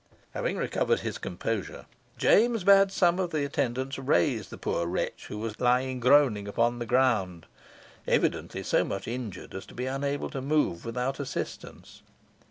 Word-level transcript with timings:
Having 0.31 0.57
recovered 0.57 1.01
his 1.01 1.19
composure, 1.19 1.85
James 2.17 2.63
bade 2.63 2.91
some 2.91 3.19
of 3.19 3.29
the 3.29 3.45
attendants 3.45 3.99
raise 3.99 4.49
the 4.49 4.57
poor 4.57 4.87
wretch, 4.87 5.27
who 5.27 5.37
was 5.37 5.59
lying 5.59 5.99
groaning 5.99 6.47
upon 6.47 6.79
the 6.79 6.87
ground, 6.87 7.45
evidently 8.07 8.63
so 8.63 8.83
much 8.83 9.07
injured 9.07 9.53
as 9.53 9.67
to 9.67 9.75
be 9.75 9.85
unable 9.85 10.31
to 10.31 10.41
move 10.41 10.85
without 10.85 11.19
assistance. 11.19 12.01